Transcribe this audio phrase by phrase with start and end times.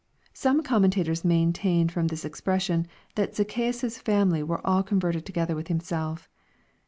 [0.33, 5.67] ]Some commentators maintain from this expression that Zacchaeus' family were all converted to gether with
[5.67, 6.27] himself.